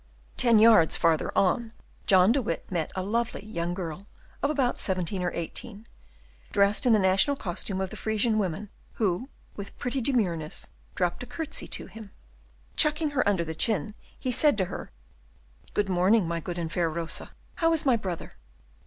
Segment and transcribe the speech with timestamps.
[0.35, 1.73] Ten yards farther on,
[2.07, 4.07] John de Witt met a lovely young girl,
[4.41, 5.85] of about seventeen or eighteen,
[6.51, 11.27] dressed in the national costume of the Frisian women, who, with pretty demureness, dropped a
[11.27, 12.09] curtesy to him.
[12.75, 14.89] Chucking her under the chin, he said to her,
[15.75, 18.33] "Good morning, my good and fair Rosa; how is my brother?"